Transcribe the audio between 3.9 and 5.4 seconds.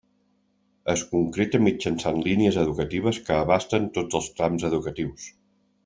tots els trams educatius.